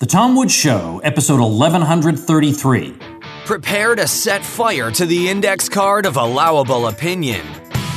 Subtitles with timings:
[0.00, 2.96] The Tom Woods Show, episode 1133.
[3.44, 7.44] Prepare to set fire to the index card of allowable opinion.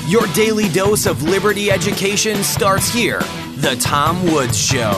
[0.07, 3.19] Your daily dose of liberty education starts here.
[3.57, 4.93] The Tom Woods Show.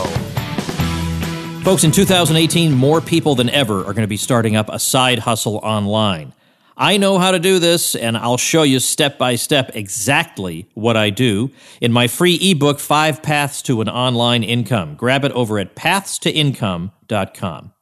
[1.66, 5.20] Folks, in 2018, more people than ever are going to be starting up a side
[5.20, 6.32] hustle online.
[6.76, 10.98] I know how to do this, and I'll show you step by step exactly what
[10.98, 14.96] I do in my free ebook, Five Paths to an Online Income.
[14.96, 17.74] Grab it over at pathstoincome.com.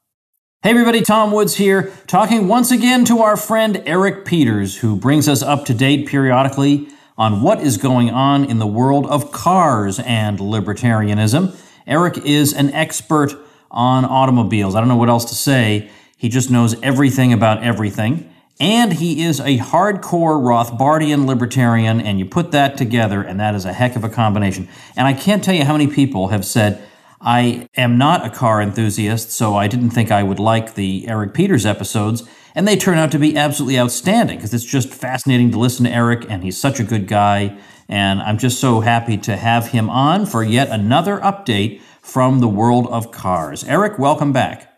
[0.63, 5.29] Hey, everybody, Tom Woods here, talking once again to our friend Eric Peters, who brings
[5.29, 6.87] us up to date periodically
[7.17, 11.55] on what is going on in the world of cars and libertarianism.
[11.87, 13.33] Eric is an expert
[13.71, 14.75] on automobiles.
[14.75, 15.89] I don't know what else to say.
[16.17, 18.30] He just knows everything about everything
[18.61, 23.65] and he is a hardcore Rothbardian libertarian, and you put that together, and that is
[23.65, 24.69] a heck of a combination.
[24.95, 26.87] And I can't tell you how many people have said,
[27.19, 31.33] I am not a car enthusiast, so I didn't think I would like the Eric
[31.33, 32.21] Peters episodes,
[32.53, 35.91] and they turn out to be absolutely outstanding because it's just fascinating to listen to
[35.91, 37.57] Eric, and he's such a good guy.
[37.89, 42.47] And I'm just so happy to have him on for yet another update from the
[42.47, 43.63] world of cars.
[43.63, 44.71] Eric, welcome back.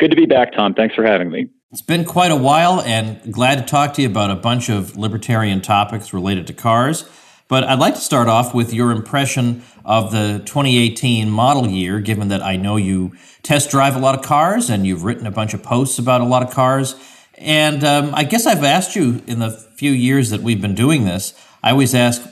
[0.00, 0.74] Good to be back, Tom.
[0.74, 1.50] Thanks for having me.
[1.70, 4.96] It's been quite a while, and glad to talk to you about a bunch of
[4.96, 7.06] libertarian topics related to cars.
[7.46, 12.28] But I'd like to start off with your impression of the 2018 model year, given
[12.28, 15.52] that I know you test drive a lot of cars and you've written a bunch
[15.52, 16.94] of posts about a lot of cars.
[17.36, 21.04] And um, I guess I've asked you in the few years that we've been doing
[21.04, 22.22] this, I always ask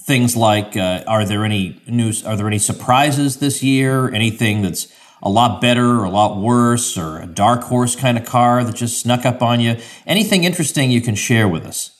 [0.00, 4.08] things like, uh, are there any news, are there any surprises this year?
[4.08, 4.86] Anything that's
[5.22, 8.74] a lot better or a lot worse or a dark horse kind of car that
[8.74, 9.76] just snuck up on you?
[10.06, 11.96] Anything interesting you can share with us?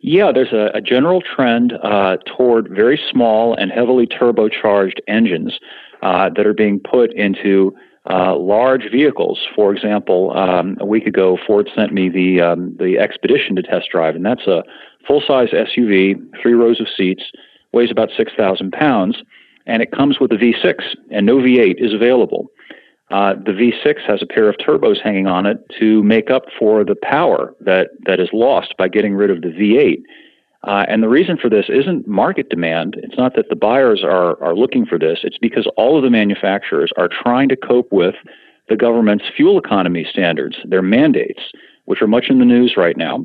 [0.00, 5.58] Yeah, there's a, a general trend uh, toward very small and heavily turbocharged engines
[6.02, 7.74] uh, that are being put into
[8.10, 9.38] uh, large vehicles.
[9.54, 13.90] For example, um, a week ago, Ford sent me the um, the Expedition to test
[13.92, 14.62] drive, and that's a
[15.06, 17.24] full size SUV, three rows of seats,
[17.72, 19.22] weighs about six thousand pounds
[19.66, 22.50] and it comes with a V6, and no V8 is available.
[23.10, 26.84] Uh, the V6 has a pair of turbos hanging on it to make up for
[26.84, 30.02] the power that, that is lost by getting rid of the V8.
[30.62, 32.94] Uh, and the reason for this isn't market demand.
[33.02, 35.20] It's not that the buyers are, are looking for this.
[35.24, 38.14] It's because all of the manufacturers are trying to cope with
[38.68, 41.40] the government's fuel economy standards, their mandates,
[41.86, 43.24] which are much in the news right now.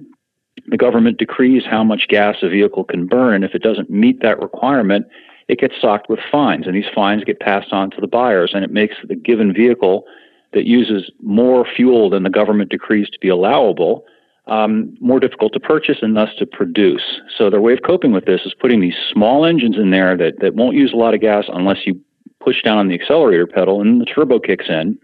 [0.67, 3.43] The government decrees how much gas a vehicle can burn.
[3.43, 5.05] If it doesn't meet that requirement,
[5.47, 8.63] it gets socked with fines, and these fines get passed on to the buyers, and
[8.63, 10.05] it makes the given vehicle
[10.53, 14.05] that uses more fuel than the government decrees to be allowable
[14.47, 17.19] um, more difficult to purchase and thus to produce.
[17.35, 20.39] So their way of coping with this is putting these small engines in there that,
[20.39, 21.99] that won't use a lot of gas unless you
[22.39, 24.97] push down on the accelerator pedal and the turbo kicks in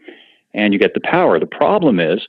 [0.54, 1.40] and you get the power.
[1.40, 2.28] The problem is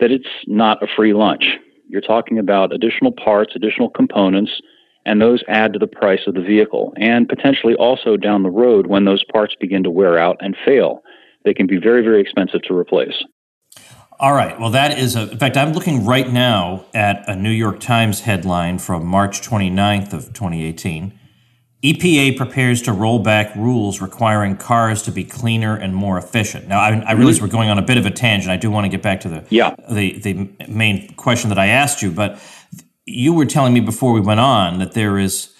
[0.00, 1.56] that it's not a free lunch.
[1.88, 4.60] You're talking about additional parts, additional components,
[5.06, 6.92] and those add to the price of the vehicle.
[6.96, 11.02] And potentially also down the road, when those parts begin to wear out and fail,
[11.44, 13.24] they can be very, very expensive to replace.
[14.18, 14.60] All right.
[14.60, 18.20] Well, that is a, in fact, I'm looking right now at a New York Times
[18.20, 21.18] headline from March 29th of 2018.
[21.82, 26.68] EPA prepares to roll back rules requiring cars to be cleaner and more efficient.
[26.68, 27.46] Now, I, I realize mm-hmm.
[27.46, 28.50] we're going on a bit of a tangent.
[28.50, 29.74] I do want to get back to the yeah.
[29.88, 32.38] the the main question that I asked you, but
[33.06, 35.54] you were telling me before we went on that there is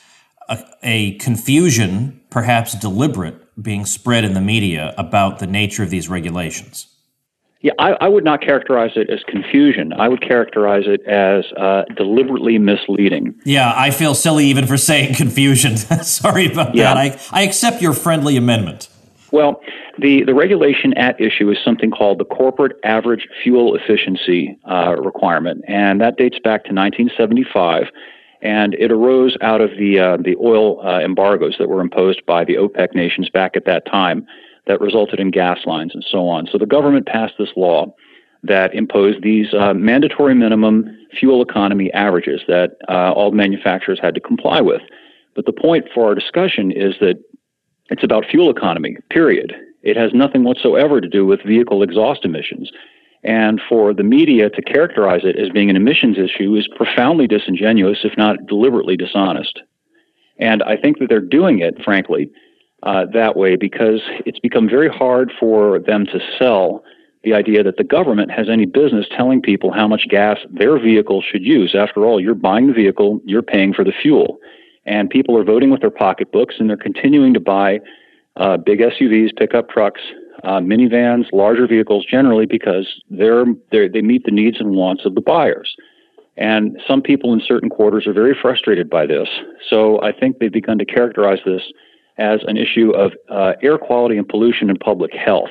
[0.49, 6.09] a, a, confusion, perhaps deliberate, being spread in the media about the nature of these
[6.09, 6.87] regulations.
[7.63, 9.93] Yeah, I, I would not characterize it as confusion.
[9.93, 13.35] I would characterize it as uh, deliberately misleading.
[13.45, 15.77] Yeah, I feel silly even for saying confusion.
[15.77, 16.95] Sorry about yeah.
[16.95, 16.97] that.
[16.97, 18.89] I, I accept your friendly amendment.
[19.33, 19.61] Well,
[19.99, 25.65] the, the regulation at issue is something called the Corporate Average Fuel Efficiency uh, Requirement,
[25.69, 27.85] and that dates back to 1975.
[28.43, 32.43] And it arose out of the uh, the oil uh, embargoes that were imposed by
[32.43, 34.27] the OPEC nations back at that time,
[34.67, 36.47] that resulted in gas lines and so on.
[36.51, 37.95] So the government passed this law
[38.43, 44.21] that imposed these uh, mandatory minimum fuel economy averages that uh, all manufacturers had to
[44.21, 44.81] comply with.
[45.35, 47.23] But the point for our discussion is that
[47.91, 49.55] it's about fuel economy, period.
[49.83, 52.71] It has nothing whatsoever to do with vehicle exhaust emissions.
[53.23, 57.99] And for the media to characterize it as being an emissions issue is profoundly disingenuous,
[58.05, 59.61] if not deliberately dishonest.
[60.39, 62.31] And I think that they're doing it, frankly,
[62.83, 66.83] uh, that way because it's become very hard for them to sell
[67.25, 71.21] the idea that the government has any business telling people how much gas their vehicle
[71.21, 71.75] should use.
[71.75, 74.39] After all, you're buying the vehicle, you're paying for the fuel
[74.91, 77.79] and people are voting with their pocketbooks and they're continuing to buy
[78.37, 80.01] uh, big SUVs, pickup trucks,
[80.43, 85.15] uh, minivans, larger vehicles generally because they're, they're, they meet the needs and wants of
[85.15, 85.77] the buyers.
[86.37, 89.29] And some people in certain quarters are very frustrated by this.
[89.69, 91.63] So I think they've begun to characterize this
[92.19, 95.51] as an issue of uh, air quality and pollution and public health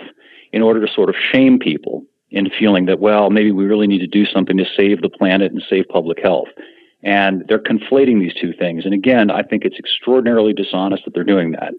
[0.52, 4.00] in order to sort of shame people into feeling that, well, maybe we really need
[4.00, 6.50] to do something to save the planet and save public health.
[7.02, 8.86] And they're conflating these two things.
[8.86, 11.74] And again, I think it's extraordinarily dishonest that they're doing that.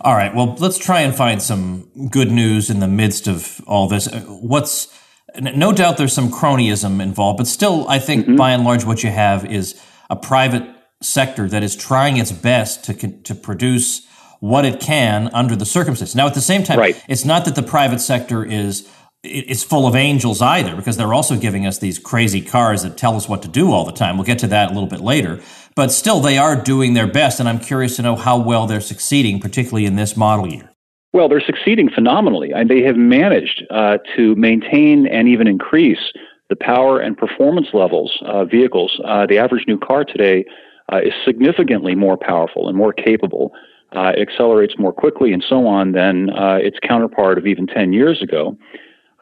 [0.00, 0.34] All right.
[0.34, 4.08] Well, let's try and find some good news in the midst of all this.
[4.08, 4.98] Uh, what's
[5.40, 8.36] no doubt there's some cronyism involved, but still, I think mm-hmm.
[8.36, 9.80] by and large, what you have is
[10.10, 10.68] a private
[11.00, 14.06] sector that is trying its best to to produce
[14.40, 16.16] what it can under the circumstances.
[16.16, 17.00] Now, at the same time, right.
[17.08, 18.88] it's not that the private sector is
[19.24, 23.16] it's full of angels either, because they're also giving us these crazy cars that tell
[23.16, 24.16] us what to do all the time.
[24.16, 25.40] We'll get to that a little bit later.
[25.76, 28.80] But still, they are doing their best, and I'm curious to know how well they're
[28.80, 30.70] succeeding, particularly in this model year.
[31.12, 32.52] Well, they're succeeding phenomenally.
[32.52, 36.12] and they have managed uh, to maintain and even increase
[36.48, 39.00] the power and performance levels of vehicles.
[39.04, 40.44] Uh, the average new car today
[40.92, 43.52] uh, is significantly more powerful and more capable.
[43.92, 47.92] Uh, it accelerates more quickly and so on than uh, its counterpart of even 10
[47.92, 48.56] years ago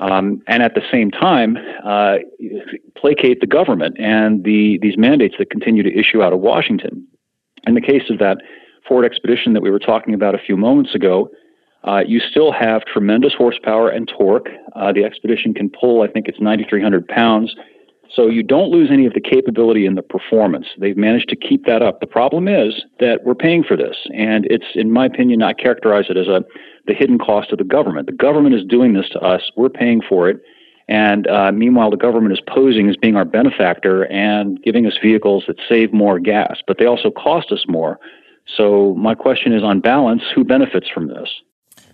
[0.01, 2.17] um, and at the same time uh,
[2.97, 7.07] placate the government and the these mandates that continue to issue out of Washington.
[7.67, 8.39] In the case of that
[8.89, 11.29] Ford Expedition that we were talking about a few moments ago,
[11.85, 14.49] uh, you still have tremendous horsepower and torque.
[14.75, 17.55] Uh, the Expedition can pull, I think it's 9,300 pounds.
[18.15, 20.67] So you don't lose any of the capability and the performance.
[20.79, 22.01] They've managed to keep that up.
[22.01, 26.07] The problem is that we're paying for this, and it's, in my opinion, not characterize
[26.09, 26.45] it as a
[26.87, 28.07] the hidden cost of the government.
[28.07, 29.43] The government is doing this to us.
[29.57, 30.43] We're paying for it.
[30.89, 35.45] And uh, meanwhile, the government is posing as being our benefactor and giving us vehicles
[35.47, 38.01] that save more gas, but they also cost us more.
[38.57, 41.29] So, my question is on balance, who benefits from this?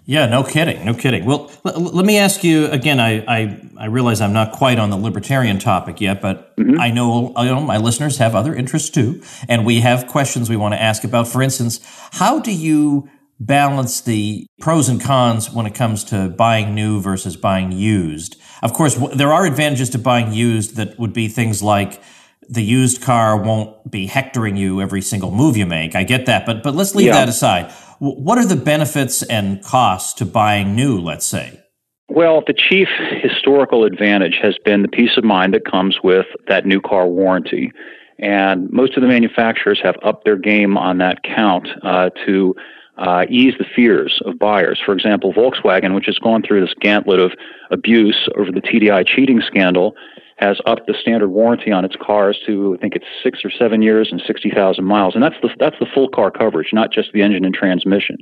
[0.09, 1.25] Yeah, no kidding, no kidding.
[1.25, 3.01] Well, l- let me ask you again.
[3.01, 6.81] I, I, I realize I'm not quite on the libertarian topic yet, but mm-hmm.
[6.81, 10.57] I know I know my listeners have other interests too, and we have questions we
[10.57, 11.27] want to ask about.
[11.27, 11.81] For instance,
[12.13, 17.37] how do you balance the pros and cons when it comes to buying new versus
[17.37, 18.37] buying used?
[18.63, 22.03] Of course, there are advantages to buying used that would be things like
[22.49, 25.95] the used car won't be hectoring you every single move you make.
[25.95, 27.15] I get that, but but let's leave yeah.
[27.15, 31.61] that aside what are the benefits and costs to buying new, let's say?
[32.09, 32.89] Well, the chief
[33.23, 37.73] historical advantage has been the peace of mind that comes with that new car warranty.
[38.19, 42.55] And most of the manufacturers have upped their game on that count uh, to
[42.99, 44.81] uh, ease the fears of buyers.
[44.85, 47.33] For example, Volkswagen, which has gone through this gauntlet of
[47.71, 49.95] abuse over the TDI cheating scandal,
[50.37, 53.83] has upped the standard warranty on its cars to I think it's six or seven
[53.83, 57.13] years and sixty thousand miles, and that's the that's the full car coverage, not just
[57.13, 58.19] the engine and transmission.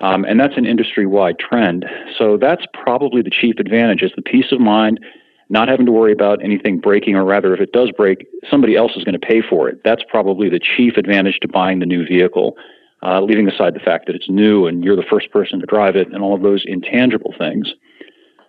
[0.00, 1.84] Um, and that's an industry-wide trend.
[2.16, 5.00] So that's probably the chief advantage: is the peace of mind,
[5.48, 8.92] not having to worry about anything breaking, or rather, if it does break, somebody else
[8.96, 9.82] is going to pay for it.
[9.84, 12.56] That's probably the chief advantage to buying the new vehicle.
[13.00, 15.94] Uh, leaving aside the fact that it's new and you're the first person to drive
[15.94, 17.72] it and all of those intangible things.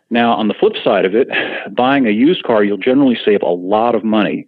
[0.10, 1.28] Now, on the flip side of it,
[1.76, 4.48] buying a used car, you'll generally save a lot of money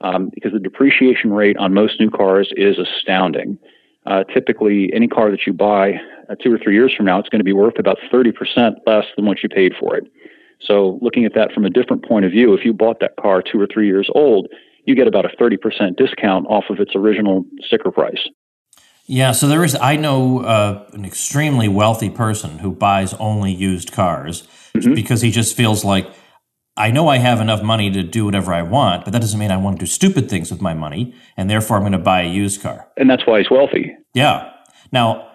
[0.00, 3.58] um, because the depreciation rate on most new cars is astounding.
[4.06, 7.28] Uh, typically, any car that you buy uh, two or three years from now, it's
[7.28, 8.32] going to be worth about 30%
[8.86, 10.04] less than what you paid for it.
[10.60, 13.42] So, looking at that from a different point of view, if you bought that car
[13.42, 14.48] two or three years old,
[14.86, 18.28] you get about a 30% discount off of its original sticker price.
[19.06, 23.92] Yeah, so there is, I know uh, an extremely wealthy person who buys only used
[23.92, 24.94] cars mm-hmm.
[24.94, 26.06] because he just feels like
[26.76, 29.50] I know I have enough money to do whatever I want, but that doesn't mean
[29.50, 32.22] I want to do stupid things with my money, and therefore I'm going to buy
[32.22, 32.88] a used car.
[32.96, 33.94] And that's why he's wealthy.
[34.14, 34.50] Yeah.
[34.90, 35.28] Now,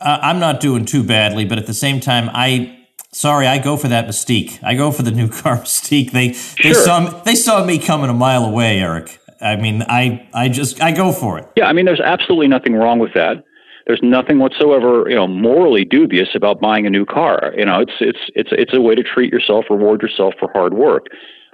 [0.00, 2.78] uh, I'm not doing too badly, but at the same time, I
[3.12, 4.62] sorry, I go for that mystique.
[4.62, 6.12] I go for the new car mystique.
[6.12, 6.84] They they sure.
[6.84, 9.18] saw they saw me coming a mile away, Eric.
[9.44, 11.46] I mean, I I just I go for it.
[11.56, 13.44] Yeah, I mean, there's absolutely nothing wrong with that
[13.86, 17.52] there's nothing whatsoever you know morally dubious about buying a new car.
[17.56, 20.74] You know, it's it's it's it's a way to treat yourself, reward yourself for hard
[20.74, 21.06] work.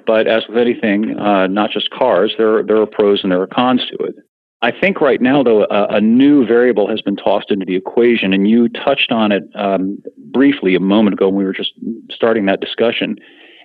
[0.07, 3.47] But as with anything, uh, not just cars, there there are pros and there are
[3.47, 4.15] cons to it.
[4.63, 8.33] I think right now, though, a, a new variable has been tossed into the equation,
[8.33, 11.73] and you touched on it um, briefly a moment ago when we were just
[12.11, 13.17] starting that discussion.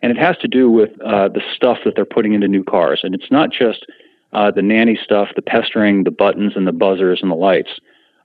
[0.01, 3.01] And it has to do with uh, the stuff that they're putting into new cars.
[3.03, 3.86] And it's not just
[4.35, 7.79] uh, the nanny stuff, the pestering, the buttons, and the buzzers and the lights.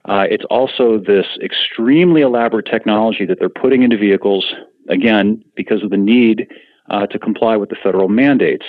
[0.05, 4.45] Uh, it's also this extremely elaborate technology that they're putting into vehicles,
[4.89, 6.47] again, because of the need
[6.89, 8.65] uh, to comply with the federal mandates.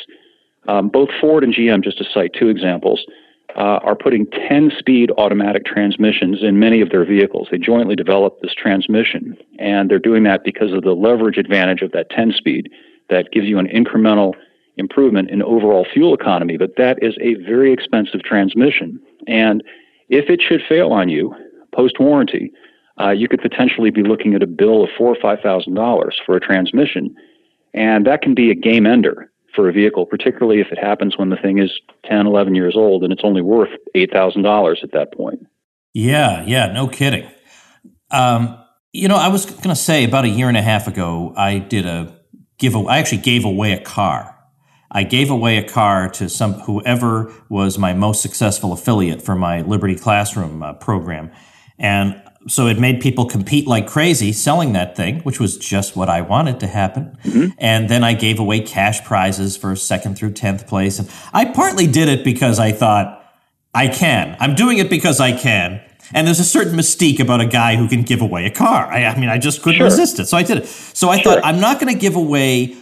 [0.69, 3.05] Um, both Ford and GM, just to cite two examples,
[3.57, 7.49] uh, are putting 10 speed automatic transmissions in many of their vehicles.
[7.51, 11.91] They jointly developed this transmission, and they're doing that because of the leverage advantage of
[11.91, 12.71] that 10 speed
[13.11, 14.35] that gives you an incremental
[14.77, 16.57] improvement in overall fuel economy.
[16.57, 19.01] But that is a very expensive transmission.
[19.27, 19.63] And
[20.09, 21.35] if it should fail on you
[21.75, 22.53] post warranty,
[23.01, 26.21] uh, you could potentially be looking at a bill of four or five thousand dollars
[26.25, 27.15] for a transmission,
[27.73, 31.31] and that can be a game ender for a vehicle, particularly if it happens when
[31.31, 31.71] the thing is
[32.07, 35.47] 10, 11 years old and it's only worth $8,000 at that point.
[35.95, 37.29] Yeah, yeah, no kidding.
[38.11, 38.59] Um,
[38.93, 41.59] you know, I was going to say about a year and a half ago, I
[41.59, 42.17] did a
[42.59, 42.77] give.
[42.77, 44.39] I actually gave away a car.
[44.93, 49.63] I gave away a car to some whoever was my most successful affiliate for my
[49.63, 51.31] Liberty Classroom uh, program,
[51.79, 56.09] and so it made people compete like crazy selling that thing, which was just what
[56.09, 57.17] I wanted to happen.
[57.25, 57.53] Mm-hmm.
[57.59, 60.99] And then I gave away cash prizes for second through 10th place.
[60.99, 63.21] And I partly did it because I thought,
[63.75, 64.37] I can.
[64.39, 65.81] I'm doing it because I can.
[66.13, 68.87] And there's a certain mystique about a guy who can give away a car.
[68.87, 69.87] I, I mean, I just couldn't sure.
[69.87, 70.27] resist it.
[70.27, 70.67] So I did it.
[70.67, 71.35] So I sure.
[71.35, 72.77] thought, I'm not going to give away,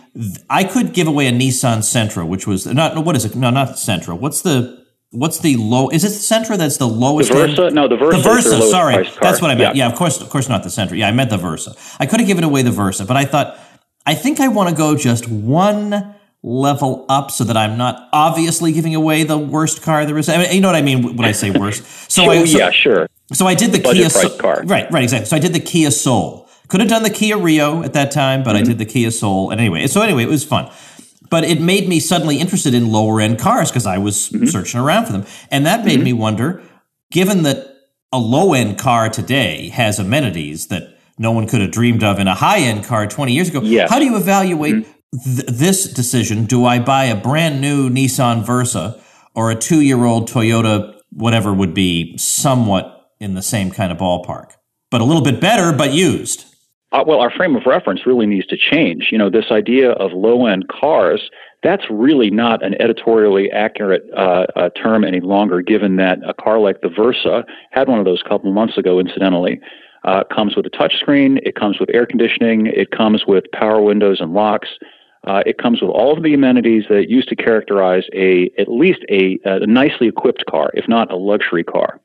[0.48, 3.34] I could give away a Nissan Sentra, which was not, what is it?
[3.36, 4.18] No, not Sentra.
[4.18, 4.80] What's the,
[5.12, 5.88] What's the low?
[5.88, 7.30] Is it the Sentra that's the lowest?
[7.30, 7.64] The Versa?
[7.64, 7.74] End?
[7.74, 8.16] No, the Versa.
[8.16, 8.62] The Versa.
[8.70, 9.74] sorry, that's what I meant.
[9.74, 9.86] Yeah.
[9.86, 9.92] yeah.
[9.92, 10.96] of course, of course, not the Sentra.
[10.96, 11.74] Yeah, I meant the Versa.
[11.98, 13.58] I could have given away the Versa, but I thought
[14.06, 18.72] I think I want to go just one level up so that I'm not obviously
[18.72, 20.28] giving away the worst car there is.
[20.28, 21.84] I mean, you know what I mean when I say worst.
[22.10, 23.08] So sure, I, so, yeah, sure.
[23.32, 24.36] So I did the, the Kia Soul.
[24.64, 25.26] Right, right, exactly.
[25.26, 26.48] So I did the Kia Soul.
[26.70, 28.64] Could have done the Kia Rio at that time, but mm-hmm.
[28.64, 29.50] I did the Kia Soul.
[29.50, 30.70] And anyway, so anyway, it was fun
[31.30, 34.46] but it made me suddenly interested in lower end cars because I was mm-hmm.
[34.46, 35.24] searching around for them.
[35.50, 36.04] And that made mm-hmm.
[36.04, 36.62] me wonder,
[37.10, 37.68] given that
[38.12, 42.26] a low end car today has amenities that no one could have dreamed of in
[42.26, 45.36] a high end car 20 years ago, how do you evaluate mm-hmm.
[45.36, 46.44] th- this decision?
[46.44, 49.00] Do I buy a brand new Nissan Versa
[49.34, 53.98] or a two year old Toyota, whatever would be somewhat in the same kind of
[53.98, 54.52] ballpark,
[54.90, 56.46] but a little bit better, but used?
[56.92, 59.09] Uh, well, our frame of reference really needs to change.
[59.12, 61.30] You know, this idea of low end cars,
[61.62, 66.59] that's really not an editorially accurate uh, uh, term any longer, given that a car
[66.59, 69.61] like the Versa had one of those a couple months ago, incidentally.
[70.02, 74.18] Uh, comes with a touchscreen, it comes with air conditioning, it comes with power windows
[74.20, 74.68] and locks.
[75.25, 79.00] Uh, it comes with all of the amenities that used to characterize a at least
[79.11, 82.00] a, a nicely equipped car, if not a luxury car.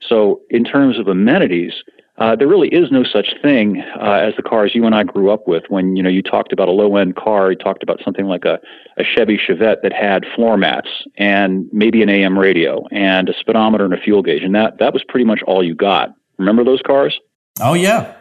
[0.00, 1.72] So, in terms of amenities,
[2.16, 5.30] uh, there really is no such thing uh, as the cars you and I grew
[5.30, 5.64] up with.
[5.68, 8.44] When you know you talked about a low end car, you talked about something like
[8.44, 8.60] a,
[8.96, 13.84] a Chevy Chevette that had floor mats and maybe an AM radio and a speedometer
[13.84, 16.14] and a fuel gauge, and that that was pretty much all you got.
[16.38, 17.18] Remember those cars?
[17.60, 18.14] Oh yeah.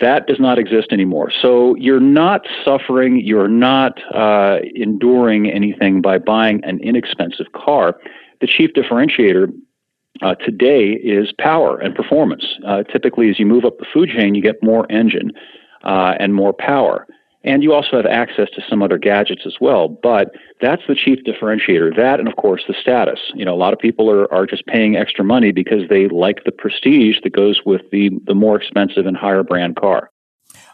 [0.00, 1.32] That does not exist anymore.
[1.42, 7.96] So you're not suffering, you're not uh, enduring anything by buying an inexpensive car.
[8.40, 9.52] The chief differentiator
[10.22, 12.44] uh, today is power and performance.
[12.66, 15.32] Uh, typically, as you move up the food chain, you get more engine
[15.84, 17.06] uh, and more power.
[17.44, 19.88] And you also have access to some other gadgets as well.
[19.88, 21.96] But that's the chief differentiator.
[21.96, 23.20] That, and of course, the status.
[23.34, 26.44] You know, a lot of people are, are just paying extra money because they like
[26.44, 30.10] the prestige that goes with the, the more expensive and higher brand car.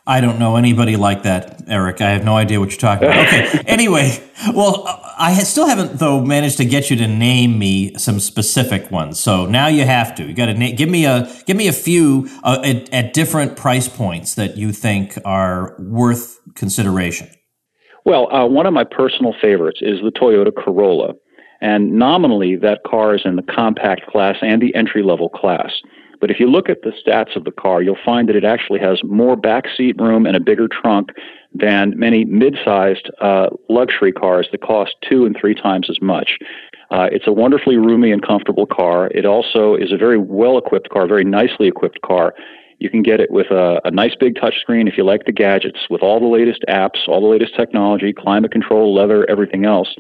[0.06, 2.02] I don't know anybody like that, Eric.
[2.02, 3.26] I have no idea what you're talking about.
[3.26, 3.62] Okay.
[3.66, 4.84] anyway, well,
[5.18, 9.18] I still haven't though managed to get you to name me some specific ones.
[9.18, 10.25] So now you have to.
[10.25, 13.56] You got to na- give me a give me a few uh, at, at different
[13.56, 17.30] price points that you think are worth consideration.
[18.04, 21.14] Well, uh, one of my personal favorites is the Toyota Corolla,
[21.62, 25.73] and nominally that car is in the compact class and the entry level class.
[26.21, 28.80] But if you look at the stats of the car, you'll find that it actually
[28.80, 31.11] has more backseat room and a bigger trunk
[31.52, 36.38] than many mid-sized uh, luxury cars that cost two and three times as much.
[36.90, 39.09] Uh, it's a wonderfully roomy and comfortable car.
[39.09, 42.35] It also is a very well-equipped car, very nicely equipped car.
[42.78, 45.78] You can get it with a, a nice big touchscreen if you like the gadgets,
[45.88, 49.94] with all the latest apps, all the latest technology, climate control, leather, everything else.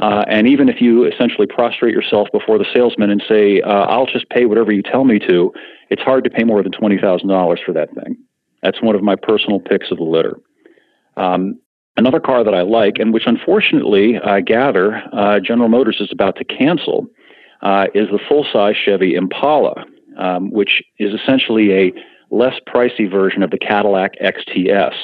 [0.00, 4.06] Uh, and even if you essentially prostrate yourself before the salesman and say, uh, I'll
[4.06, 5.52] just pay whatever you tell me to,
[5.90, 8.16] it's hard to pay more than $20,000 for that thing.
[8.62, 10.40] That's one of my personal picks of the litter.
[11.16, 11.60] Um,
[11.96, 16.36] another car that I like, and which unfortunately I gather uh, General Motors is about
[16.36, 17.06] to cancel,
[17.62, 19.84] uh, is the full size Chevy Impala,
[20.18, 21.92] um, which is essentially a
[22.30, 24.94] less pricey version of the Cadillac XTS.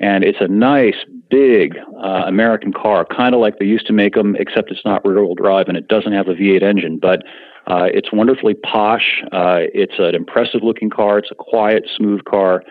[0.00, 0.96] And it's a nice,
[1.30, 5.04] big uh, American car, kind of like they used to make them, except it's not
[5.04, 6.98] rear wheel drive and it doesn't have a V8 engine.
[6.98, 7.22] But
[7.66, 9.22] uh, it's wonderfully posh.
[9.32, 11.18] Uh, it's an impressive looking car.
[11.18, 12.62] It's a quiet, smooth car.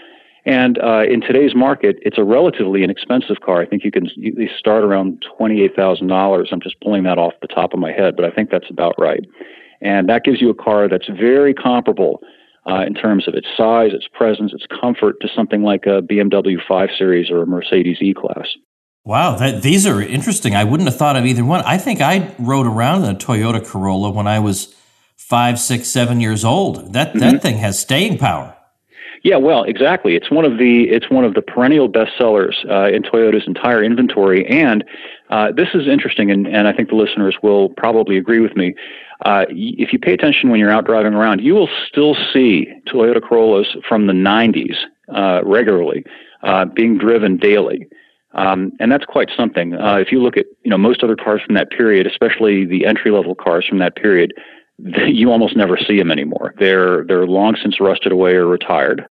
[0.45, 3.61] And uh, in today's market, it's a relatively inexpensive car.
[3.61, 6.47] I think you can you start around $28,000.
[6.51, 8.93] I'm just pulling that off the top of my head, but I think that's about
[8.97, 9.25] right.
[9.81, 12.21] And that gives you a car that's very comparable
[12.65, 16.57] uh, in terms of its size, its presence, its comfort to something like a BMW
[16.67, 18.47] 5 Series or a Mercedes E Class.
[19.05, 20.55] Wow, that, these are interesting.
[20.55, 21.61] I wouldn't have thought of either one.
[21.65, 24.73] I think I rode around in a Toyota Corolla when I was
[25.17, 26.93] five, six, seven years old.
[26.93, 27.19] That mm-hmm.
[27.19, 28.55] that thing has staying power.
[29.23, 30.15] Yeah, well, exactly.
[30.15, 34.45] It's one of the it's one of the perennial bestsellers uh, in Toyota's entire inventory,
[34.47, 34.83] and
[35.29, 38.75] uh, this is interesting, and, and I think the listeners will probably agree with me.
[39.23, 43.21] Uh, if you pay attention when you're out driving around, you will still see Toyota
[43.21, 44.75] Corollas from the 90s
[45.13, 46.03] uh, regularly
[46.43, 47.87] uh, being driven daily.
[48.33, 49.75] Um, and that's quite something.
[49.75, 52.85] Uh, if you look at you know most other cars from that period, especially the
[52.85, 54.33] entry level cars from that period,
[54.77, 56.53] you almost never see them anymore.
[56.59, 59.05] They're they're long since rusted away or retired.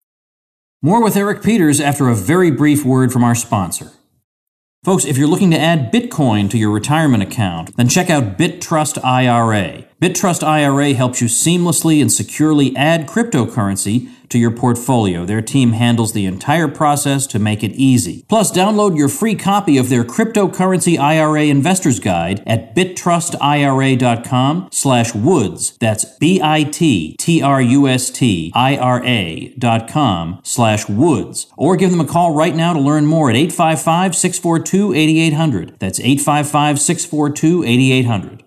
[0.81, 3.91] More with Eric Peters after a very brief word from our sponsor.
[4.83, 8.97] Folks, if you're looking to add Bitcoin to your retirement account, then check out BitTrust
[9.05, 9.85] IRA.
[10.01, 15.25] BitTrust IRA helps you seamlessly and securely add cryptocurrency to your portfolio.
[15.25, 18.25] Their team handles the entire process to make it easy.
[18.27, 25.77] Plus, download your free copy of their cryptocurrency IRA investor's guide at bittrustira.com slash woods.
[25.79, 26.71] That's B-I-T-T-R-U-S-T
[28.55, 31.47] I-R-A dot com slash woods.
[31.57, 35.77] Or give them a call right now to learn more at 855-642-8800.
[35.79, 38.41] That's 855-642-8800.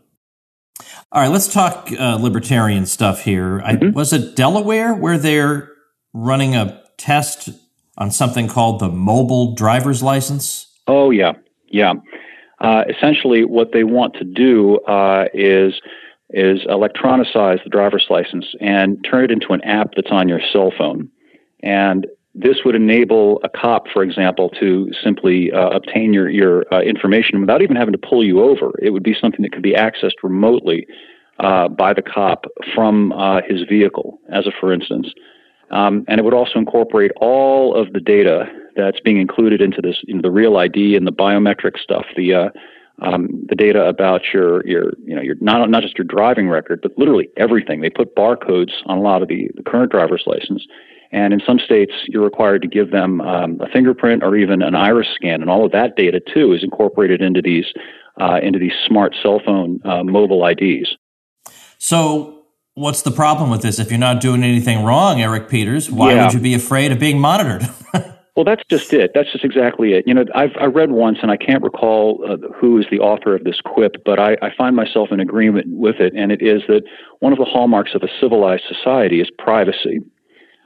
[1.12, 3.60] All right, let's talk uh, libertarian stuff here.
[3.60, 3.86] Mm-hmm.
[3.86, 5.70] I, was it Delaware where they're
[6.14, 7.50] running a test
[7.98, 10.72] on something called the mobile driver's license?
[10.86, 11.32] Oh, yeah.
[11.68, 11.94] Yeah.
[12.60, 15.74] Uh, essentially, what they want to do uh, is
[16.30, 20.72] is electronicize the driver's license and turn it into an app that's on your cell
[20.76, 21.08] phone.
[21.62, 26.80] And this would enable a cop, for example, to simply uh, obtain your your uh,
[26.80, 28.72] information without even having to pull you over.
[28.82, 30.86] It would be something that could be accessed remotely
[31.38, 35.08] uh, by the cop from uh, his vehicle, as a for instance.
[35.74, 39.96] Um, and it would also incorporate all of the data that's being included into this,
[40.04, 42.48] you know, the real ID and the biometric stuff, the uh,
[43.02, 46.80] um, the data about your your you know your not not just your driving record,
[46.80, 47.80] but literally everything.
[47.80, 50.64] They put barcodes on a lot of the, the current driver's license,
[51.10, 54.76] and in some states you're required to give them um, a fingerprint or even an
[54.76, 57.66] iris scan, and all of that data too is incorporated into these
[58.20, 60.96] uh, into these smart cell phone uh, mobile IDs.
[61.78, 62.43] So
[62.76, 63.78] What's the problem with this?
[63.78, 66.24] If you're not doing anything wrong, Eric Peters, why yeah.
[66.24, 67.68] would you be afraid of being monitored?
[68.34, 69.12] well, that's just it.
[69.14, 70.08] That's just exactly it.
[70.08, 73.36] You know, I've I read once, and I can't recall uh, who is the author
[73.36, 76.62] of this quip, but I, I find myself in agreement with it, and it is
[76.66, 76.82] that
[77.20, 80.00] one of the hallmarks of a civilized society is privacy.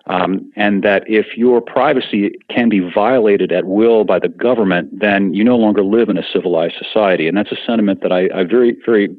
[0.06, 5.34] Um, and that if your privacy can be violated at will by the government, then
[5.34, 7.28] you no longer live in a civilized society.
[7.28, 9.14] And that's a sentiment that I, I very, very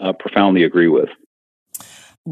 [0.00, 1.08] uh, profoundly agree with.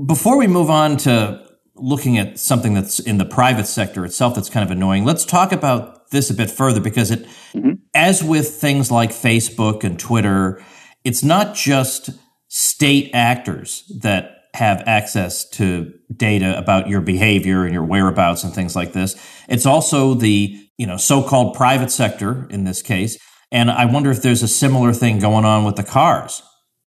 [0.07, 4.49] Before we move on to looking at something that's in the private sector itself that's
[4.49, 7.73] kind of annoying, let's talk about this a bit further because it, mm-hmm.
[7.95, 10.65] as with things like Facebook and Twitter,
[11.05, 12.11] it's not just
[12.49, 18.77] state actors that have access to data about your behavior and your whereabouts and things
[18.77, 19.15] like this.
[19.49, 23.19] It's also the, you know, so-called private sector in this case.
[23.51, 26.43] And I wonder if there's a similar thing going on with the cars.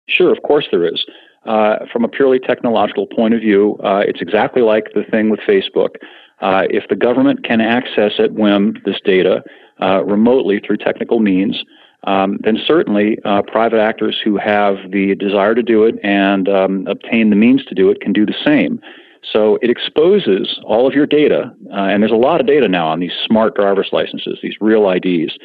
[0.08, 1.04] Sure, of course there is.
[1.46, 5.40] Uh, from a purely technological point of view, uh, it's exactly like the thing with
[5.42, 5.96] Facebook.
[6.42, 9.44] Uh, if the government can access at whim this data
[9.82, 11.64] uh, remotely through technical means,
[12.06, 16.86] um, then certainly uh, private actors who have the desire to do it and um,
[16.88, 18.82] obtain the means to do it can do the same.
[19.32, 23.00] So it exposes all of your data, and there's a lot of data now on
[23.00, 25.36] these smart driver's licenses, these real IDs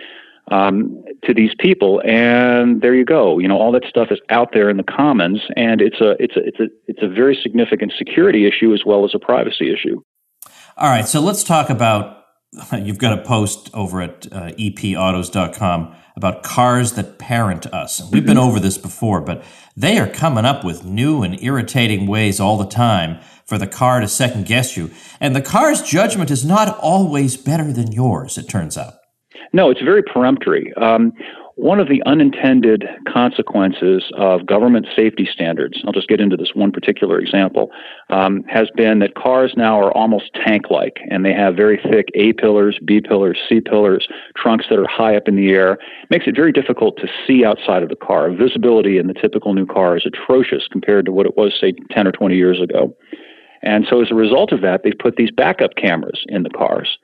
[0.48, 3.38] um, to these people, and there you go.
[3.38, 6.36] You know, all that stuff is out there in the commons, and it's a it's
[6.36, 10.02] a it's a it's a very significant security issue as well as a privacy issue.
[10.76, 12.18] All right, so let's talk about.
[12.72, 18.02] You've got a post over at uh, epautos.com about cars that parent us.
[18.10, 18.48] We've been mm-hmm.
[18.48, 19.44] over this before, but
[19.76, 24.00] they are coming up with new and irritating ways all the time for the car
[24.00, 24.90] to second guess you.
[25.20, 28.94] And the car's judgment is not always better than yours, it turns out.
[29.52, 30.72] No, it's very peremptory.
[30.74, 31.12] Um,
[31.56, 36.72] one of the unintended consequences of government safety standards, I'll just get into this one
[36.72, 37.70] particular example,
[38.08, 42.08] um, has been that cars now are almost tank like and they have very thick
[42.14, 45.72] A pillars, B pillars, C pillars, trunks that are high up in the air.
[45.72, 48.30] It makes it very difficult to see outside of the car.
[48.30, 52.06] Visibility in the typical new car is atrocious compared to what it was, say, 10
[52.06, 52.96] or 20 years ago.
[53.62, 56.96] And so as a result of that, they've put these backup cameras in the cars.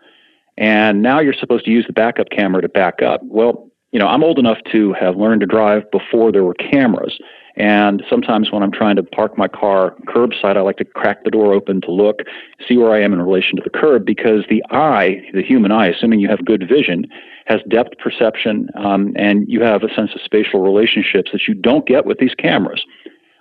[0.58, 3.20] And now you're supposed to use the backup camera to back up.
[3.24, 7.18] Well, you know, I'm old enough to have learned to drive before there were cameras.
[7.56, 11.30] And sometimes when I'm trying to park my car curbside, I like to crack the
[11.30, 12.20] door open to look,
[12.68, 15.86] see where I am in relation to the curb, because the eye, the human eye,
[15.86, 17.06] assuming you have good vision,
[17.46, 21.86] has depth perception, um, and you have a sense of spatial relationships that you don't
[21.86, 22.84] get with these cameras.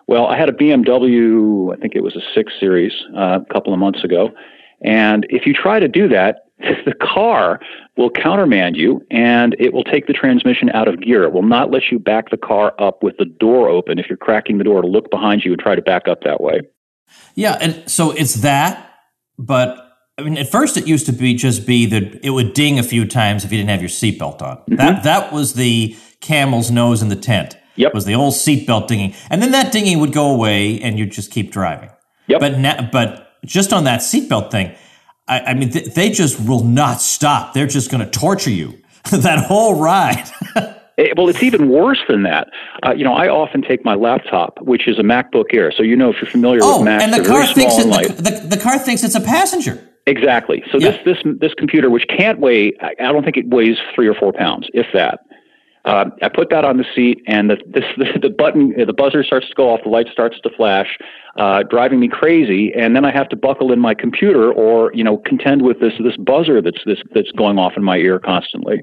[0.08, 3.74] Well, I had a BMW, I think it was a 6 Series, uh, a couple
[3.74, 4.32] of months ago.
[4.82, 7.60] And if you try to do that, the car
[7.98, 11.24] will countermand you and it will take the transmission out of gear.
[11.24, 14.18] It will not let you back the car up with the door open if you're
[14.18, 16.62] cracking the door to look behind you and try to back up that way.
[17.36, 18.94] Yeah, and so it's that,
[19.38, 19.86] but
[20.18, 22.84] I mean, at first it used to be just be that it would ding a
[22.84, 24.58] few times if you didn't have your seatbelt on.
[24.58, 24.76] Mm-hmm.
[24.76, 27.58] That that was the camel's nose in the tent.
[27.76, 27.94] Yep.
[27.94, 31.32] Was the old seatbelt dinging, and then that dinging would go away, and you'd just
[31.32, 31.90] keep driving.
[32.28, 32.40] Yep.
[32.40, 34.74] But now, but just on that seatbelt thing,
[35.28, 37.54] I, I mean, th- they just will not stop.
[37.54, 38.80] They're just going to torture you
[39.12, 40.30] that whole ride.
[40.98, 42.48] It, well, it's even worse than that.
[42.86, 45.72] Uh, you know, I often take my laptop, which is a MacBook Air.
[45.76, 48.22] So you know, if you're familiar oh, with Macs, and the car thinks it, the,
[48.22, 49.82] the, the, car thinks it's a passenger.
[50.08, 50.64] Exactly.
[50.72, 50.92] So yeah.
[50.92, 54.32] this this this computer, which can't weigh, I don't think it weighs three or four
[54.32, 55.22] pounds, if that.
[55.86, 59.24] Uh, I put that on the seat, and the this, the, the button, the buzzer
[59.24, 60.98] starts to go off, the light starts to flash,
[61.38, 62.74] uh, driving me crazy.
[62.74, 65.94] And then I have to buckle in my computer, or you know, contend with this
[66.04, 68.82] this buzzer that's this that's going off in my ear constantly.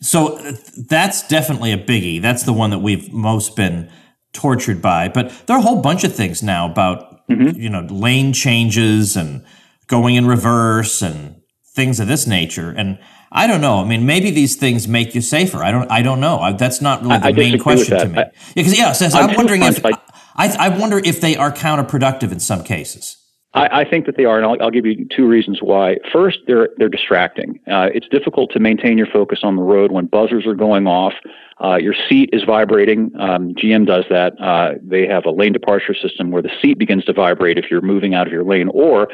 [0.00, 0.36] So
[0.76, 2.20] that's definitely a biggie.
[2.20, 3.90] That's the one that we've most been
[4.32, 5.08] tortured by.
[5.08, 7.60] But there are a whole bunch of things now about mm-hmm.
[7.60, 9.44] you know lane changes and
[9.88, 11.36] going in reverse and
[11.74, 12.70] things of this nature.
[12.70, 12.98] And
[13.34, 13.78] I don't know.
[13.78, 15.62] I mean, maybe these things make you safer.
[15.64, 15.90] I don't.
[15.90, 16.38] I don't know.
[16.38, 18.22] I, that's not really the I main question to me.
[18.54, 19.92] Because yeah, says I'm, I'm wondering if I,
[20.36, 23.16] I wonder if they are counterproductive in some cases.
[23.54, 25.96] I, I, think that they are, and I'll, I'll, give you two reasons why.
[26.10, 27.60] First, they're they're distracting.
[27.66, 31.14] Uh, it's difficult to maintain your focus on the road when buzzers are going off.
[31.62, 33.12] Uh, your seat is vibrating.
[33.18, 34.40] Um, GM does that.
[34.40, 37.82] Uh, they have a lane departure system where the seat begins to vibrate if you're
[37.82, 39.08] moving out of your lane, or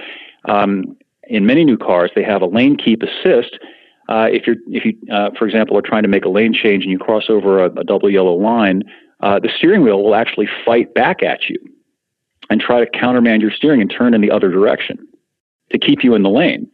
[0.45, 3.59] um, in many new cars, they have a lane keep assist.
[4.09, 6.83] Uh, if you're, if you, uh, for example, are trying to make a lane change
[6.83, 8.83] and you cross over a, a double yellow line,
[9.21, 11.57] uh, the steering wheel will actually fight back at you
[12.51, 14.99] and try to countermand your steering and turn in the other direction
[15.71, 16.71] to keep you in the lane.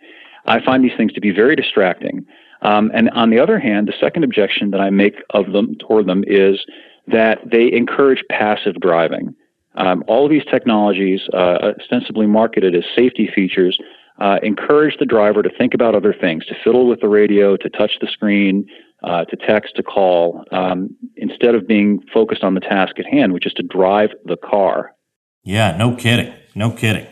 [0.46, 2.24] I find these things to be very distracting.
[2.62, 6.06] Um, and on the other hand, the second objection that I make of them toward
[6.06, 6.64] them is
[7.08, 9.34] that they encourage passive driving.
[9.74, 13.78] Um, all of these technologies, uh, ostensibly marketed as safety features,
[14.20, 17.68] uh, encourage the driver to think about other things, to fiddle with the radio, to
[17.68, 18.66] touch the screen,
[19.02, 23.32] uh, to text, to call, um, instead of being focused on the task at hand,
[23.32, 24.94] which is to drive the car.
[25.42, 26.32] Yeah, no kidding.
[26.54, 27.06] No kidding.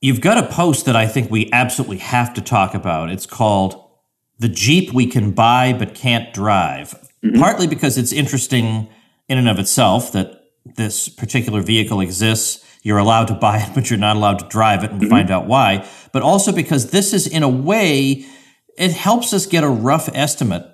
[0.00, 3.10] You've got a post that I think we absolutely have to talk about.
[3.10, 3.82] It's called
[4.38, 6.94] The Jeep We Can Buy But Can't Drive.
[7.24, 7.38] Mm-hmm.
[7.38, 8.88] Partly because it's interesting
[9.28, 12.64] in and of itself that this particular vehicle exists.
[12.82, 15.10] You're allowed to buy it, but you're not allowed to drive it and mm-hmm.
[15.10, 15.86] find out why.
[16.12, 18.26] But also because this is, in a way,
[18.76, 20.66] it helps us get a rough estimate,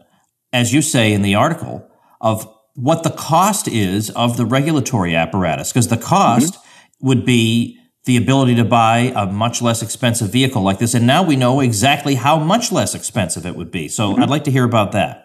[0.52, 1.88] as you say in the article,
[2.20, 5.72] of what the cost is of the regulatory apparatus.
[5.72, 7.06] Because the cost mm-hmm.
[7.06, 10.94] would be the ability to buy a much less expensive vehicle like this.
[10.94, 13.88] And now we know exactly how much less expensive it would be.
[13.88, 14.22] So mm-hmm.
[14.22, 15.24] I'd like to hear about that.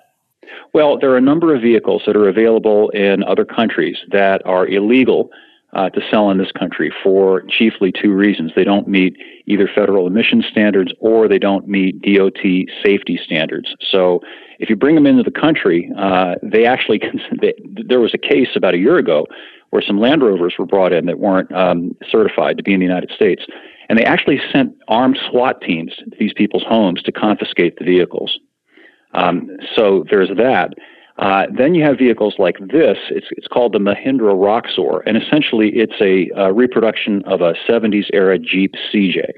[0.74, 4.66] Well, there are a number of vehicles that are available in other countries that are
[4.66, 5.30] illegal
[5.74, 8.52] uh, to sell in this country for chiefly two reasons.
[8.56, 12.42] They don't meet either federal emission standards or they don't meet DOT
[12.84, 13.74] safety standards.
[13.90, 14.20] So
[14.60, 17.02] if you bring them into the country, uh, they actually,
[17.42, 19.26] they, there was a case about a year ago
[19.70, 22.86] where some Land Rovers were brought in that weren't um, certified to be in the
[22.86, 23.44] United States.
[23.88, 28.38] And they actually sent armed SWAT teams to these people's homes to confiscate the vehicles.
[29.14, 30.74] Um, so there's that.
[31.18, 32.98] Uh, then you have vehicles like this.
[33.10, 38.06] It's, it's called the Mahindra Roxor, and essentially it's a, a reproduction of a 70s
[38.14, 39.32] era Jeep CJ.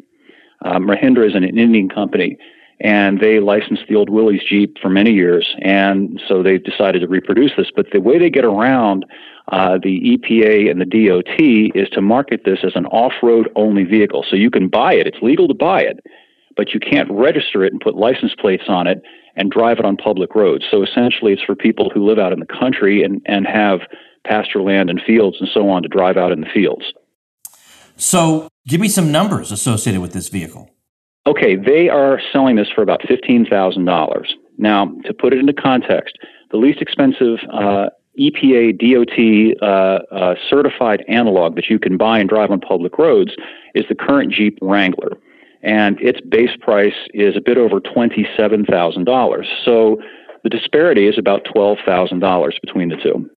[0.63, 2.37] Um, Mahindra is an Indian company,
[2.79, 7.07] and they licensed the old Willys Jeep for many years, and so they've decided to
[7.07, 7.71] reproduce this.
[7.75, 9.05] But the way they get around
[9.49, 14.25] uh, the EPA and the DOT is to market this as an off-road only vehicle.
[14.29, 15.99] So you can buy it; it's legal to buy it,
[16.55, 19.01] but you can't register it and put license plates on it
[19.35, 20.65] and drive it on public roads.
[20.69, 23.81] So essentially, it's for people who live out in the country and, and have
[24.25, 26.85] pasture land and fields and so on to drive out in the fields.
[27.95, 30.69] So, give me some numbers associated with this vehicle.
[31.27, 34.25] Okay, they are selling this for about $15,000.
[34.57, 36.17] Now, to put it into context,
[36.51, 42.29] the least expensive uh, EPA DOT uh, uh, certified analog that you can buy and
[42.29, 43.31] drive on public roads
[43.73, 45.17] is the current Jeep Wrangler
[45.63, 49.45] and its base price is a bit over $27,000.
[49.65, 49.97] So
[50.43, 53.29] the disparity is about $12,000 between the two.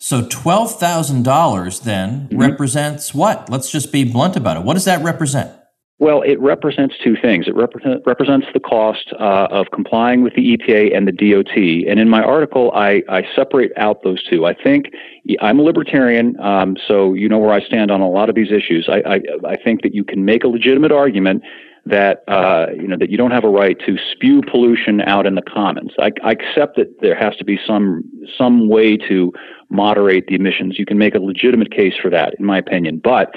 [0.00, 2.38] So $12,000 then mm-hmm.
[2.38, 3.48] represents what?
[3.48, 4.62] Let's just be blunt about it.
[4.64, 5.52] What does that represent?
[6.00, 7.48] Well, it represents two things.
[7.48, 11.56] It represent, represents the cost uh, of complying with the EPA and the DOT.
[11.90, 14.46] And in my article, I, I separate out those two.
[14.46, 14.92] I think
[15.40, 18.52] I'm a libertarian, um, so you know where I stand on a lot of these
[18.52, 18.88] issues.
[18.88, 21.42] I, I, I think that you can make a legitimate argument
[21.88, 25.34] that uh, you know that you don't have a right to spew pollution out in
[25.34, 25.92] the commons.
[25.98, 28.04] I, I accept that there has to be some
[28.36, 29.32] some way to
[29.70, 30.78] moderate the emissions.
[30.78, 33.00] You can make a legitimate case for that, in my opinion.
[33.02, 33.34] But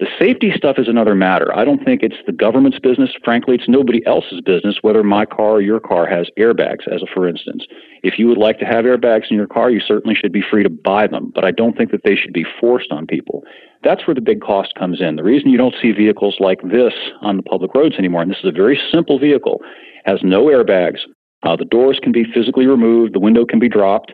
[0.00, 1.54] the safety stuff is another matter.
[1.54, 3.10] I don't think it's the government's business.
[3.22, 7.06] Frankly, it's nobody else's business whether my car or your car has airbags, as a
[7.06, 7.66] for instance.
[8.02, 10.62] If you would like to have airbags in your car, you certainly should be free
[10.62, 13.44] to buy them, but I don't think that they should be forced on people.
[13.82, 15.16] That's where the big cost comes in.
[15.16, 18.38] The reason you don't see vehicles like this on the public roads anymore, and this
[18.38, 19.60] is a very simple vehicle,
[20.04, 20.98] has no airbags.
[21.42, 24.12] Uh, the doors can be physically removed, the window can be dropped.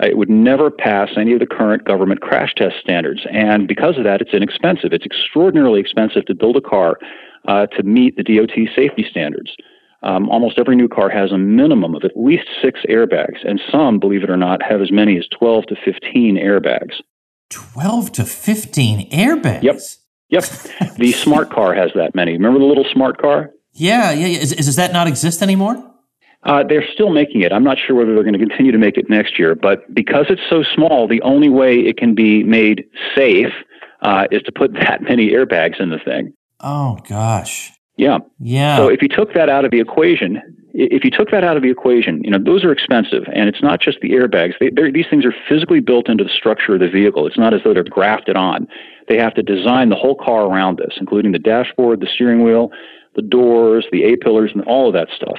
[0.00, 3.26] It would never pass any of the current government crash test standards.
[3.32, 4.92] And because of that, it's inexpensive.
[4.92, 6.98] It's extraordinarily expensive to build a car
[7.48, 9.56] uh, to meet the DOT safety standards.
[10.04, 13.98] Um, almost every new car has a minimum of at least six airbags, and some,
[13.98, 17.00] believe it or not, have as many as 12 to 15 airbags.
[17.50, 19.62] 12 to 15 airbags?
[19.62, 19.80] Yep.
[20.30, 20.96] Yep.
[20.96, 22.32] the smart car has that many.
[22.32, 23.50] Remember the little smart car?
[23.72, 24.38] Yeah, yeah, yeah.
[24.38, 25.84] Is, is, does that not exist anymore?
[26.44, 27.52] Uh, they're still making it.
[27.52, 30.26] I'm not sure whether they're going to continue to make it next year, but because
[30.28, 32.84] it's so small, the only way it can be made
[33.16, 33.52] safe
[34.02, 36.32] uh, is to put that many airbags in the thing.
[36.60, 37.72] Oh gosh.
[37.96, 38.18] Yeah.
[38.38, 38.76] Yeah.
[38.76, 40.40] So if you took that out of the equation,
[40.78, 43.62] if you took that out of the equation, you know those are expensive, and it's
[43.62, 44.54] not just the airbags.
[44.60, 47.26] They, these things are physically built into the structure of the vehicle.
[47.26, 48.68] It's not as though they're grafted on.
[49.08, 52.70] They have to design the whole car around this, including the dashboard, the steering wheel,
[53.16, 55.38] the doors, the A pillars, and all of that stuff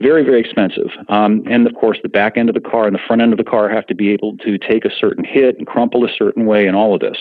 [0.00, 0.88] very, very expensive.
[1.08, 3.38] Um, and of course, the back end of the car and the front end of
[3.38, 6.46] the car have to be able to take a certain hit and crumple a certain
[6.46, 7.18] way and all of this.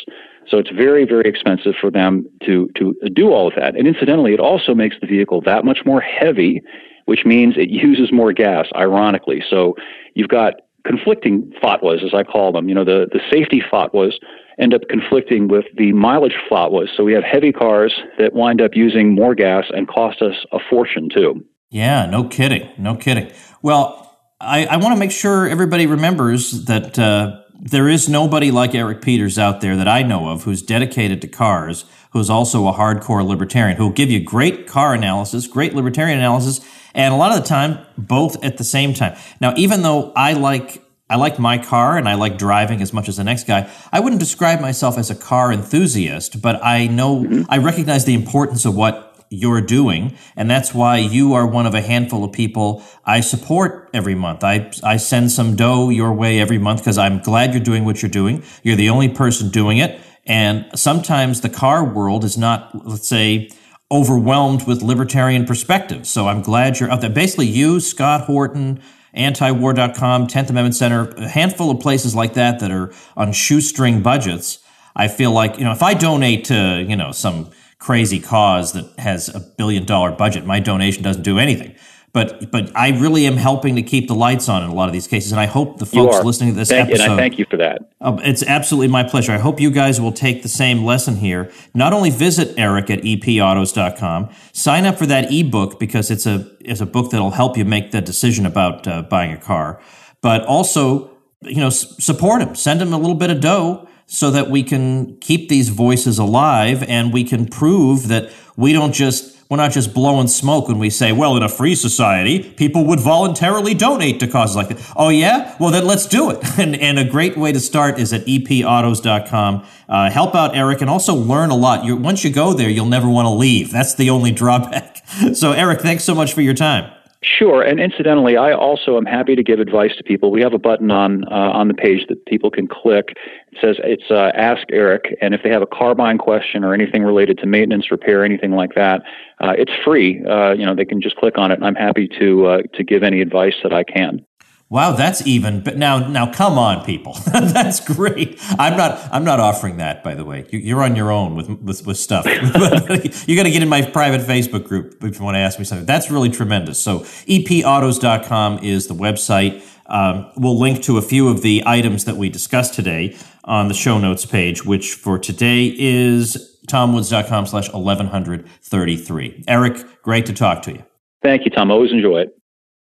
[0.48, 3.76] So it's very, very expensive for them to, to do all of that.
[3.76, 6.62] And incidentally, it also makes the vehicle that much more heavy,
[7.10, 9.44] which means it uses more gas, ironically.
[9.50, 9.76] So
[10.14, 10.54] you've got
[10.86, 12.70] conflicting fatwas, as I call them.
[12.70, 14.14] You know, the, the safety fatwas
[14.60, 16.90] end up conflicting with the mileage fatwas.
[16.96, 20.60] So we have heavy cars that wind up using more gas and cost us a
[20.70, 21.44] fortune too.
[21.72, 22.70] Yeah, no kidding.
[22.78, 23.32] No kidding.
[23.64, 28.74] Well, I, I want to make sure everybody remembers that uh, there is nobody like
[28.74, 32.74] Eric Peters out there that I know of who's dedicated to cars, who's also a
[32.74, 36.62] hardcore libertarian, who'll give you great car analysis, great libertarian analysis,
[36.94, 39.18] and a lot of the time, both at the same time.
[39.42, 43.10] Now, even though I like I like my car and I like driving as much
[43.10, 43.68] as the next guy.
[43.92, 47.52] I wouldn't describe myself as a car enthusiast, but I know mm-hmm.
[47.52, 50.18] I recognize the importance of what you're doing.
[50.36, 54.44] And that's why you are one of a handful of people I support every month.
[54.44, 58.02] I, I send some dough your way every month because I'm glad you're doing what
[58.02, 58.44] you're doing.
[58.64, 60.00] You're the only person doing it.
[60.26, 63.50] And sometimes the car world is not, let's say,
[63.92, 66.10] overwhelmed with libertarian perspectives.
[66.10, 67.10] So I'm glad you're out there.
[67.10, 68.82] Basically, you, Scott Horton,
[69.16, 74.60] antiwar.com, 10th Amendment Center, a handful of places like that that are on shoestring budgets.
[74.96, 78.86] I feel like, you know, if I donate to, you know, some crazy cause that
[79.00, 80.46] has a billion dollar budget.
[80.46, 81.76] My donation doesn't do anything.
[82.12, 84.94] But but I really am helping to keep the lights on in a lot of
[84.94, 87.04] these cases, and I hope the folks listening to this thank, episode.
[87.04, 87.92] And I thank you for that.
[88.02, 89.32] Uh, it's absolutely my pleasure.
[89.32, 91.52] I hope you guys will take the same lesson here.
[91.76, 96.82] Not only visit Eric at epautos.com, sign up for that ebook because it's a it's
[96.82, 99.80] a book that'll help you make the decision about uh, buying a car,
[100.22, 101.12] but also
[101.44, 102.56] you know s- support him.
[102.56, 106.82] Send him a little bit of dough so that we can keep these voices alive
[106.84, 110.92] and we can prove that we don't just we're not just blowing smoke when we
[110.92, 114.94] say, well, in a free society, people would voluntarily donate to causes like that.
[114.96, 115.56] Oh, yeah?
[115.60, 116.40] Well, then let's do it.
[116.60, 119.66] And, and a great way to start is at epautos.com.
[119.88, 121.86] Uh, help out Eric and also learn a lot.
[121.86, 123.72] you once you go there, you'll never want to leave.
[123.72, 125.04] That's the only drawback.
[125.34, 126.92] So, Eric, thanks so much for your time.
[127.22, 130.32] Sure, and incidentally, I also am happy to give advice to people.
[130.32, 133.18] We have a button on uh, on the page that people can click.
[133.52, 137.04] It says it's uh, Ask Eric, and if they have a carbine question or anything
[137.04, 139.02] related to maintenance, repair, anything like that,
[139.42, 140.24] uh, it's free.
[140.24, 142.84] Uh, you know, they can just click on it, and I'm happy to uh, to
[142.86, 144.26] give any advice that I can.
[144.72, 145.62] Wow, that's even.
[145.64, 147.14] But now, now, come on, people.
[147.26, 148.40] that's great.
[148.60, 149.00] I'm not.
[149.12, 150.04] I'm not offering that.
[150.04, 152.26] By the way, you're on your own with with, with stuff.
[153.28, 155.66] you got to get in my private Facebook group if you want to ask me
[155.66, 155.88] something.
[155.88, 156.80] That's really tremendous.
[156.80, 159.66] So, epautos.com is the website.
[159.88, 163.74] Um, we'll link to a few of the items that we discussed today on the
[163.74, 169.46] show notes page, which for today is tomwoods.com slash 1133.
[169.48, 170.84] Eric, great to talk to you.
[171.24, 171.72] Thank you, Tom.
[171.72, 172.39] Always enjoy it.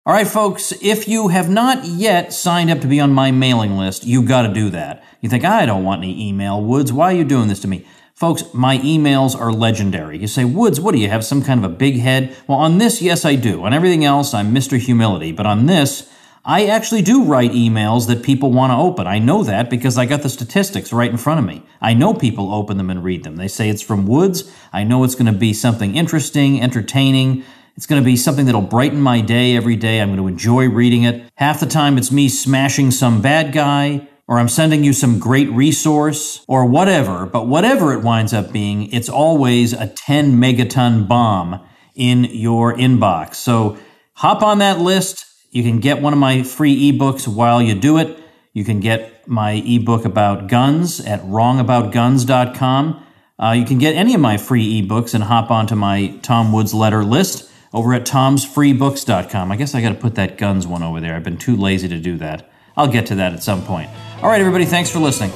[0.05, 3.77] All right, folks, if you have not yet signed up to be on my mailing
[3.77, 5.01] list, you've got to do that.
[5.21, 6.91] You think, I don't want any email, Woods.
[6.91, 7.87] Why are you doing this to me?
[8.13, 10.17] Folks, my emails are legendary.
[10.17, 11.23] You say, Woods, what do you have?
[11.23, 12.35] Some kind of a big head?
[12.47, 13.63] Well, on this, yes, I do.
[13.63, 14.77] On everything else, I'm Mr.
[14.77, 15.31] Humility.
[15.31, 16.11] But on this,
[16.43, 19.07] I actually do write emails that people want to open.
[19.07, 21.63] I know that because I got the statistics right in front of me.
[21.79, 23.37] I know people open them and read them.
[23.37, 24.53] They say it's from Woods.
[24.73, 27.45] I know it's going to be something interesting, entertaining.
[27.75, 29.99] It's going to be something that'll brighten my day every day.
[29.99, 31.25] I'm going to enjoy reading it.
[31.35, 35.49] Half the time it's me smashing some bad guy, or I'm sending you some great
[35.49, 37.25] resource, or whatever.
[37.25, 43.35] But whatever it winds up being, it's always a 10 megaton bomb in your inbox.
[43.35, 43.77] So
[44.13, 45.25] hop on that list.
[45.49, 48.19] You can get one of my free ebooks while you do it.
[48.53, 53.05] You can get my ebook about guns at wrongaboutguns.com.
[53.39, 56.71] Uh, you can get any of my free ebooks and hop onto my Tom Woods
[56.71, 59.51] letter list over at tomsfreebooks.com.
[59.51, 61.15] I guess I got to put that guns one over there.
[61.15, 62.49] I've been too lazy to do that.
[62.77, 63.89] I'll get to that at some point.
[64.21, 65.31] All right, everybody, thanks for listening.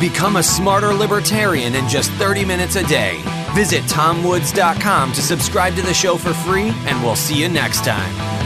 [0.00, 3.20] Become a smarter libertarian in just 30 minutes a day.
[3.54, 8.39] Visit tomwoods.com to subscribe to the show for free, and we'll see you next time.